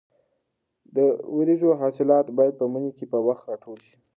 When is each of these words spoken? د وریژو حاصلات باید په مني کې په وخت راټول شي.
د 0.95 0.97
وریژو 1.37 1.69
حاصلات 1.81 2.25
باید 2.37 2.53
په 2.59 2.65
مني 2.71 2.91
کې 2.97 3.05
په 3.11 3.17
وخت 3.27 3.43
راټول 3.51 3.79
شي. 3.87 3.97